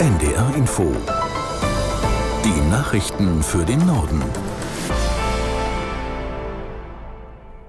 NDR 0.00 0.54
Info. 0.54 0.96
Die 2.42 2.70
Nachrichten 2.70 3.42
für 3.42 3.66
den 3.66 3.84
Norden. 3.84 4.24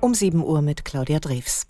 Um 0.00 0.12
7 0.12 0.42
Uhr 0.42 0.60
mit 0.60 0.84
Claudia 0.84 1.20
Drews. 1.20 1.66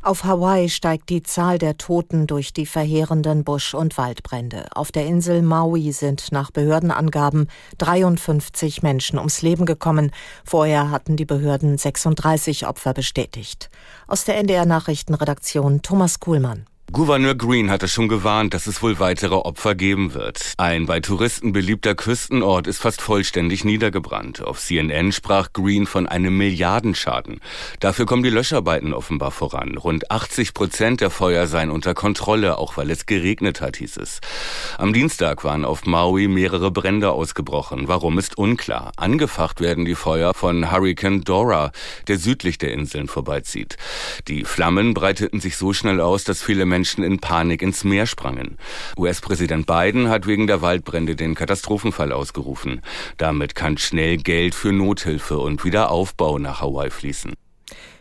Auf 0.00 0.24
Hawaii 0.24 0.70
steigt 0.70 1.10
die 1.10 1.22
Zahl 1.22 1.58
der 1.58 1.76
Toten 1.76 2.26
durch 2.26 2.54
die 2.54 2.64
verheerenden 2.64 3.44
Busch- 3.44 3.74
und 3.74 3.98
Waldbrände. 3.98 4.68
Auf 4.74 4.92
der 4.92 5.04
Insel 5.04 5.42
Maui 5.42 5.92
sind 5.92 6.32
nach 6.32 6.52
Behördenangaben 6.52 7.50
53 7.76 8.82
Menschen 8.82 9.18
ums 9.18 9.42
Leben 9.42 9.66
gekommen. 9.66 10.10
Vorher 10.42 10.90
hatten 10.90 11.16
die 11.16 11.26
Behörden 11.26 11.76
36 11.76 12.66
Opfer 12.66 12.94
bestätigt. 12.94 13.68
Aus 14.06 14.24
der 14.24 14.38
NDR 14.38 14.64
Nachrichtenredaktion 14.64 15.82
Thomas 15.82 16.18
Kuhlmann. 16.18 16.64
Gouverneur 16.90 17.34
Green 17.34 17.70
hatte 17.70 17.86
schon 17.86 18.08
gewarnt, 18.08 18.54
dass 18.54 18.66
es 18.66 18.82
wohl 18.82 18.98
weitere 18.98 19.34
Opfer 19.34 19.74
geben 19.74 20.14
wird. 20.14 20.54
Ein 20.56 20.86
bei 20.86 21.00
Touristen 21.00 21.52
beliebter 21.52 21.94
Küstenort 21.94 22.66
ist 22.66 22.78
fast 22.78 23.02
vollständig 23.02 23.62
niedergebrannt. 23.62 24.40
Auf 24.40 24.58
CNN 24.58 25.12
sprach 25.12 25.52
Green 25.52 25.84
von 25.84 26.08
einem 26.08 26.38
Milliardenschaden. 26.38 27.40
Dafür 27.80 28.06
kommen 28.06 28.22
die 28.22 28.30
Löscharbeiten 28.30 28.94
offenbar 28.94 29.32
voran. 29.32 29.76
Rund 29.76 30.10
80 30.10 30.54
Prozent 30.54 31.02
der 31.02 31.10
Feuer 31.10 31.46
seien 31.46 31.70
unter 31.70 31.92
Kontrolle, 31.92 32.56
auch 32.56 32.78
weil 32.78 32.90
es 32.90 33.04
geregnet 33.04 33.60
hat, 33.60 33.76
hieß 33.76 33.98
es. 33.98 34.20
Am 34.78 34.94
Dienstag 34.94 35.44
waren 35.44 35.66
auf 35.66 35.84
Maui 35.84 36.26
mehrere 36.26 36.70
Brände 36.70 37.10
ausgebrochen. 37.10 37.86
Warum 37.88 38.18
ist 38.18 38.38
unklar. 38.38 38.92
Angefacht 38.96 39.60
werden 39.60 39.84
die 39.84 39.94
Feuer 39.94 40.32
von 40.32 40.72
Hurricane 40.72 41.20
Dora, 41.20 41.70
der 42.06 42.16
südlich 42.16 42.56
der 42.56 42.72
Inseln 42.72 43.08
vorbeizieht. 43.08 43.76
Die 44.26 44.44
Flammen 44.44 44.94
breiteten 44.94 45.40
sich 45.40 45.58
so 45.58 45.74
schnell 45.74 46.00
aus, 46.00 46.24
dass 46.24 46.42
viele 46.42 46.64
Menschen 46.64 46.77
Menschen 46.78 47.02
in 47.02 47.18
Panik 47.18 47.60
ins 47.60 47.82
Meer 47.82 48.06
sprangen. 48.06 48.56
US-Präsident 48.96 49.66
Biden 49.66 50.08
hat 50.08 50.28
wegen 50.28 50.46
der 50.46 50.62
Waldbrände 50.62 51.16
den 51.16 51.34
Katastrophenfall 51.34 52.12
ausgerufen. 52.12 52.82
Damit 53.16 53.56
kann 53.56 53.78
schnell 53.78 54.16
Geld 54.16 54.54
für 54.54 54.72
Nothilfe 54.72 55.40
und 55.40 55.64
Wiederaufbau 55.64 56.38
nach 56.38 56.60
Hawaii 56.60 56.90
fließen. 56.90 57.32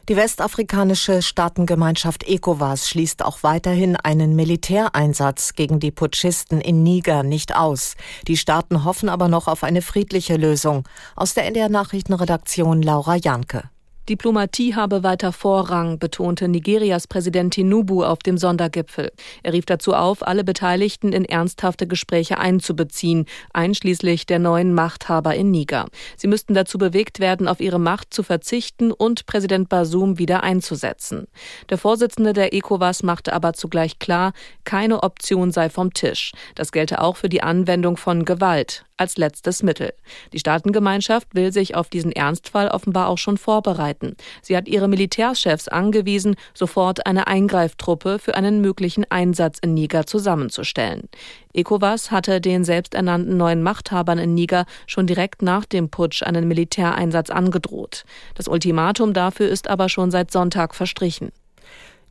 Die 0.10 0.16
westafrikanische 0.16 1.24
Staatengemeinschaft 1.24 2.24
ECOWAS 2.28 2.88
schließt 2.88 3.26
auch 3.26 3.42
weiterhin 3.42 3.96
einen 3.96 4.36
Militäreinsatz 4.36 5.54
gegen 5.56 5.80
die 5.80 5.92
Putschisten 5.92 6.62
in 6.62 6.84
Niger 6.84 7.24
nicht 7.24 7.56
aus. 7.56 7.96
Die 8.28 8.38
Staaten 8.38 8.86
hoffen 8.86 9.10
aber 9.10 9.28
noch 9.28 9.48
auf 9.48 9.64
eine 9.64 9.82
friedliche 9.82 10.38
Lösung. 10.38 10.88
Aus 11.16 11.34
der 11.34 11.46
NDR 11.46 11.70
Nachrichtenredaktion 11.70 12.84
Laura 12.84 13.16
Janke. 13.16 13.72
Diplomatie 14.10 14.74
habe 14.74 15.04
weiter 15.04 15.34
Vorrang, 15.34 16.00
betonte 16.00 16.48
Nigerias 16.48 17.08
Präsident 17.08 17.54
Tinubu 17.54 18.06
auf 18.06 18.20
dem 18.20 18.38
Sondergipfel. 18.38 19.12
Er 19.44 19.52
rief 19.52 19.66
dazu 19.66 19.94
auf, 19.94 20.26
alle 20.26 20.46
Beteiligten 20.46 21.12
in 21.12 21.26
ernsthafte 21.26 21.88
Gespräche 21.88 22.38
einzubeziehen, 22.38 23.26
einschließlich 23.52 24.26
der 24.26 24.40
neuen 24.40 24.74
Machthaber 24.74 25.36
in 25.36 25.52
Niger. 25.52 25.88
Sie 26.16 26.28
müssten 26.28 26.54
dazu 26.54 26.78
bewegt 26.78 27.20
werden, 27.20 27.50
auf 27.50 27.60
ihre 27.60 27.80
Macht 27.80 28.14
zu 28.14 28.24
verzichten 28.24 28.94
und 28.94 29.26
Präsident 29.26 29.68
Basum 29.68 30.18
wieder 30.18 30.42
einzusetzen. 30.42 31.28
Der 31.70 31.78
Vorsitzende 31.78 32.32
der 32.32 32.54
ECOWAS 32.54 33.04
machte 33.04 33.34
aber 33.34 33.52
zugleich 33.52 34.00
klar, 34.00 34.32
keine 34.64 35.04
Option 35.04 35.52
sei 35.52 35.70
vom 35.70 35.94
Tisch. 35.94 36.32
Das 36.56 36.72
gelte 36.72 37.02
auch 37.02 37.18
für 37.18 37.28
die 37.28 37.44
Anwendung 37.44 37.98
von 37.98 38.24
Gewalt 38.24 38.87
als 38.98 39.18
letztes 39.18 39.64
Mittel. 39.64 39.94
Die 40.34 40.40
Staatengemeinschaft 40.40 41.34
will 41.34 41.54
sich 41.54 41.76
auf 41.76 41.90
diesen 41.90 42.12
Ernstfall 42.12 42.68
offenbar 42.68 43.08
auch 43.08 43.18
schon 43.18 43.38
vorbereiten. 43.38 44.16
Sie 44.42 44.58
hat 44.58 44.68
ihre 44.68 44.88
Militärchefs 44.88 45.68
angewiesen, 45.68 46.36
sofort 46.54 47.06
eine 47.06 47.28
Eingreiftruppe 47.28 48.20
für 48.20 48.36
einen 48.36 48.62
möglichen 48.62 49.06
Einsatz 49.10 49.60
in 49.60 49.74
Niger 49.74 50.06
zusammenzustellen. 50.06 51.10
ECOWAS 51.54 52.12
hatte 52.12 52.42
den 52.42 52.64
selbsternannten 52.64 53.38
neuen 53.38 53.64
Machthabern 53.64 54.20
in 54.20 54.34
Niger 54.34 54.66
schon 54.86 55.08
direkt 55.08 55.42
nach 55.42 55.66
dem 55.66 55.90
Putsch 55.90 56.24
einen 56.24 56.48
Militäreinsatz 56.48 57.30
angedroht. 57.30 58.04
Das 58.36 58.48
Ultimatum 58.48 59.14
dafür 59.14 59.50
ist 59.50 59.68
aber 59.70 59.90
schon 59.90 60.12
seit 60.12 60.32
Sonntag 60.32 60.76
verstrichen. 60.76 61.32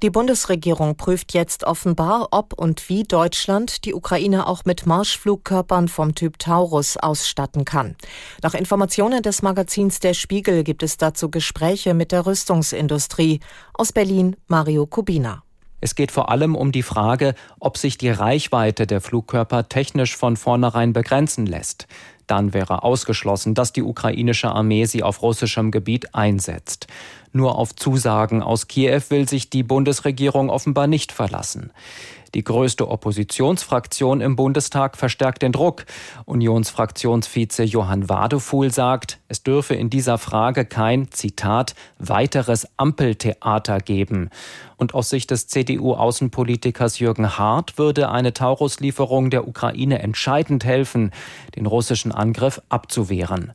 Die 0.03 0.11
Bundesregierung 0.11 0.97
prüft 0.97 1.33
jetzt 1.33 1.65
offenbar, 1.65 2.29
ob 2.31 2.53
und 2.53 2.91
wie 2.91 3.05
Deutschland 3.05 3.87
die 3.87 3.95
Ukraine 3.95 4.47
auch 4.47 4.67
mit 4.67 4.84
Marschflugkörpern 4.84 5.89
vom 5.89 6.15
Typ 6.15 6.39
Taurus 6.39 6.99
ausstatten 6.99 7.65
kann. 7.65 7.97
Nach 8.43 8.53
Informationen 8.53 9.23
des 9.23 9.41
Magazins 9.41 9.99
Der 10.01 10.12
Spiegel 10.12 10.65
gibt 10.65 10.83
es 10.83 10.99
dazu 10.99 11.31
Gespräche 11.31 11.95
mit 11.95 12.12
der 12.12 12.27
Rüstungsindustrie. 12.27 13.41
Aus 13.73 13.93
Berlin 13.93 14.37
Mario 14.49 14.87
Kubina. 14.87 15.43
Es 15.81 15.95
geht 15.95 16.11
vor 16.11 16.31
allem 16.31 16.57
um 16.57 16.73
die 16.73 16.83
Frage, 16.83 17.34
ob 17.59 17.78
sich 17.78 17.97
die 17.97 18.11
Reichweite 18.11 18.87
der 18.87 19.01
Flugkörper 19.01 19.69
technisch 19.69 20.17
von 20.17 20.37
vornherein 20.37 20.93
begrenzen 20.93 21.47
lässt. 21.47 21.87
Dann 22.27 22.53
wäre 22.55 22.83
ausgeschlossen, 22.83 23.55
dass 23.55 23.73
die 23.73 23.83
ukrainische 23.83 24.51
Armee 24.51 24.87
sie 24.87 25.03
auf 25.03 25.23
russischem 25.23 25.71
Gebiet 25.71 26.15
einsetzt. 26.15 26.87
Nur 27.37 27.59
auf 27.59 27.77
Zusagen 27.77 28.43
aus 28.43 28.67
Kiew 28.67 29.03
will 29.11 29.29
sich 29.29 29.51
die 29.51 29.63
Bundesregierung 29.63 30.49
offenbar 30.49 30.87
nicht 30.87 31.13
verlassen. 31.13 31.71
Die 32.35 32.43
größte 32.43 32.89
Oppositionsfraktion 32.89 34.23
im 34.23 34.37
Bundestag 34.37 34.97
verstärkt 34.97 35.43
den 35.43 35.53
Druck. 35.53 35.85
Unionsfraktionsvize 36.25 37.63
Johann 37.63 38.09
Wadefuhl 38.09 38.71
sagt, 38.71 39.19
es 39.29 39.43
dürfe 39.43 39.75
in 39.75 39.91
dieser 39.91 40.17
Frage 40.17 40.65
kein, 40.65 41.11
Zitat, 41.11 41.75
weiteres 41.99 42.67
Ampeltheater 42.79 43.81
geben. 43.81 44.31
Und 44.79 44.95
aus 44.95 45.11
Sicht 45.11 45.31
des 45.31 45.47
CDU-Außenpolitikers 45.47 46.99
Jürgen 46.99 47.39
Hart 47.39 47.79
würde 47.79 48.11
eine 48.11 48.33
Tauruslieferung 48.33 49.31
der 49.31 49.47
Ukraine 49.47 50.01
entscheidend 50.01 50.65
helfen, 50.65 51.13
den 51.55 51.67
russischen 51.67 52.13
Angriff 52.13 52.61
abzuwehren. 52.69 53.53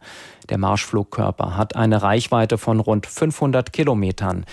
Der 0.50 0.58
Marschflugkörper 0.58 1.56
hat 1.56 1.76
eine 1.76 2.02
Reichweite 2.02 2.58
von 2.58 2.80
rund 2.80 3.06
500 3.06 3.71
Kilometern. 3.72 4.46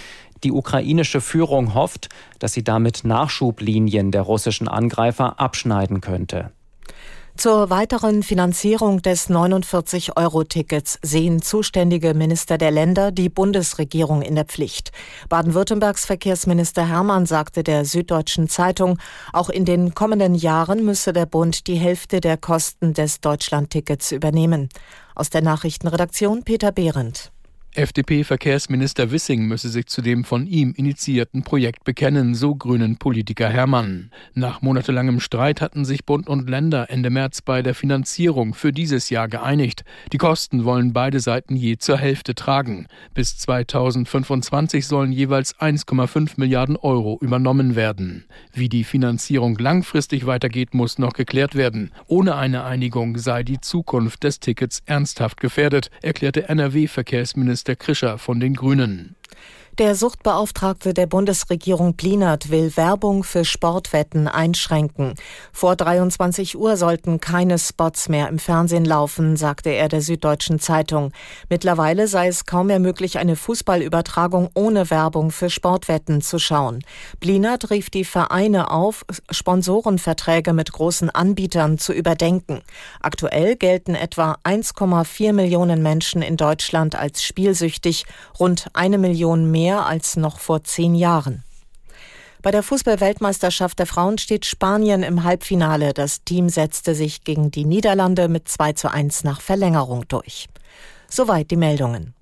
Die 0.45 0.53
ukrainische 0.53 1.21
Führung 1.21 1.75
hofft, 1.75 2.09
dass 2.39 2.53
sie 2.53 2.65
damit 2.65 3.05
Nachschublinien 3.05 4.11
der 4.12 4.23
russischen 4.23 4.69
Angreifer 4.69 5.41
abschneiden 5.41 6.01
könnte. 6.01 6.53
Zur 7.39 7.71
weiteren 7.71 8.25
Finanzierung 8.25 9.01
des 9.01 9.31
49-Euro-Tickets 9.31 10.99
sehen 11.03 11.41
zuständige 11.41 12.12
Minister 12.12 12.59
der 12.59 12.73
Länder 12.73 13.12
die 13.12 13.29
Bundesregierung 13.29 14.23
in 14.23 14.34
der 14.34 14.45
Pflicht. 14.45 14.91
Baden-Württembergs 15.29 16.05
Verkehrsminister 16.05 16.89
Hermann 16.89 17.27
sagte 17.27 17.62
der 17.62 17.85
Süddeutschen 17.85 18.49
Zeitung, 18.49 18.99
auch 19.33 19.50
in 19.50 19.65
den 19.65 19.95
kommenden 19.95 20.35
Jahren 20.35 20.85
müsse 20.85 21.12
der 21.12 21.27
Bund 21.27 21.69
die 21.69 21.77
Hälfte 21.77 22.21
der 22.21 22.39
Kosten 22.39 22.93
des 22.93 23.21
Deutschland-Tickets 23.21 24.11
übernehmen. 24.11 24.69
Aus 25.15 25.31
der 25.31 25.43
Nachrichtenredaktion 25.43 26.43
Peter 26.43 26.73
Behrendt. 26.73 27.31
FDP-Verkehrsminister 27.78 29.12
Wissing 29.12 29.47
müsse 29.47 29.69
sich 29.69 29.87
zu 29.87 30.03
dem 30.03 30.25
von 30.25 30.49
ihm 30.49 30.72
initiierten 30.77 31.44
Projekt 31.44 31.84
bekennen, 31.84 32.34
so 32.34 32.56
grünen 32.56 32.97
Politiker 32.97 33.49
Hermann. 33.49 34.11
Nach 34.34 34.62
monatelangem 34.62 35.21
Streit 35.21 35.61
hatten 35.61 35.84
sich 35.84 36.05
Bund 36.05 36.27
und 36.27 36.50
Länder 36.50 36.91
Ende 36.91 37.09
März 37.09 37.41
bei 37.41 37.62
der 37.62 37.77
Finanzierung 37.77 38.55
für 38.55 38.72
dieses 38.72 39.11
Jahr 39.11 39.28
geeinigt. 39.28 39.84
Die 40.12 40.19
Kosten 40.19 40.65
wollen 40.65 40.93
beide 40.93 41.21
Seiten 41.21 41.55
je 41.55 41.77
zur 41.77 41.99
Hälfte 41.99 42.34
tragen. 42.34 42.88
Bis 43.15 43.38
2025 43.38 44.84
sollen 44.84 45.12
jeweils 45.12 45.55
1,5 45.61 46.33
Milliarden 46.34 46.77
Euro 46.77 47.17
übernommen 47.21 47.77
werden. 47.77 48.25
Wie 48.53 48.69
die 48.69 48.83
Finanzierung 48.83 49.56
langfristig 49.56 50.27
weitergeht, 50.27 50.75
muss 50.75 50.99
noch 50.99 51.12
geklärt 51.12 51.55
werden. 51.55 51.93
Ohne 52.09 52.34
eine 52.34 52.65
Einigung 52.65 53.19
sei 53.19 53.44
die 53.44 53.61
Zukunft 53.61 54.25
des 54.25 54.41
Tickets 54.41 54.83
ernsthaft 54.84 55.41
gefährdet, 55.41 55.93
erklärte 56.03 56.49
NRW-Verkehrsminister 56.49 57.68
Krischer 57.77 58.19
von 58.19 58.41
den 58.41 58.55
Grünen. 58.55 59.17
Der 59.78 59.94
Suchtbeauftragte 59.94 60.93
der 60.93 61.06
Bundesregierung 61.06 61.94
Blinert 61.94 62.50
will 62.50 62.77
Werbung 62.77 63.22
für 63.22 63.44
Sportwetten 63.44 64.27
einschränken. 64.27 65.15
Vor 65.53 65.77
23 65.77 66.58
Uhr 66.58 66.76
sollten 66.76 67.20
keine 67.20 67.61
Spots 67.61 68.08
mehr 68.08 68.26
im 68.26 68.41
Fernsehen 68.41 68.85
laufen, 68.85 69.37
sagte 69.37 69.70
er 69.70 69.87
der 69.87 70.00
Süddeutschen 70.00 70.58
Zeitung. 70.58 71.12
Mittlerweile 71.49 72.08
sei 72.08 72.26
es 72.26 72.44
kaum 72.44 72.67
mehr 72.67 72.81
möglich, 72.81 73.19
eine 73.19 73.37
Fußballübertragung 73.37 74.50
ohne 74.55 74.91
Werbung 74.91 75.31
für 75.31 75.49
Sportwetten 75.49 76.23
zu 76.23 76.41
schauen. 76.41 76.82
Blinert 77.20 77.70
rief 77.70 77.88
die 77.88 78.05
Vereine 78.05 78.73
auf, 78.73 79.06
Sponsorenverträge 79.31 80.55
mit 80.55 80.73
großen 80.73 81.08
Anbietern 81.08 81.79
zu 81.79 81.93
überdenken. 81.93 82.62
Aktuell 83.00 83.55
gelten 83.55 83.94
etwa 83.94 84.38
1,4 84.43 85.32
Millionen 85.32 85.85
Menschen 85.85 86.20
in 86.20 86.37
Deutschland 86.37 86.97
als 86.97 87.23
spielsüchtig, 87.23 88.06
rund 88.41 88.67
eine 88.73 88.99
Million 88.99 89.49
mehr 89.52 89.68
mehr 89.69 89.85
als 89.85 90.17
noch 90.17 90.38
vor 90.38 90.65
zehn 90.65 90.94
Jahren. 90.94 91.44
Bei 92.41 92.50
der 92.50 92.62
Fußballweltmeisterschaft 92.62 93.79
der 93.79 93.87
Frauen 93.87 94.17
steht 94.17 94.47
Spanien 94.47 95.03
im 95.03 95.25
Halbfinale. 95.25 95.93
Das 95.93 96.25
Team 96.25 96.49
setzte 96.49 96.94
sich 96.94 97.23
gegen 97.23 97.50
die 97.50 97.67
Niederlande 97.67 98.29
mit 98.29 98.49
2 98.49 98.73
zu 98.73 98.91
1 98.91 99.25
nach 99.25 99.43
Verlängerung 99.43 100.09
durch. 100.09 100.49
Soweit 101.11 101.50
die 101.50 101.56
Meldungen. 101.56 102.15